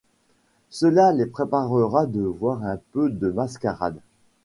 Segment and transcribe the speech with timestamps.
[0.71, 3.99] Cela les préparera de voir un peu de mascarade.